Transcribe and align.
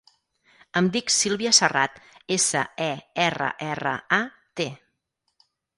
Em 0.79 0.87
dic 0.95 1.13
Sílvia 1.15 1.51
Serrat: 1.59 2.01
essa, 2.39 2.65
e, 2.89 2.91
erra, 3.29 3.53
erra, 3.71 3.95
a, 4.21 4.23
te. 4.63 4.71